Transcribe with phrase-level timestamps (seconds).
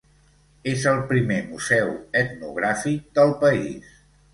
[0.71, 1.95] És el primer museu
[2.25, 3.99] etnogràfic del país.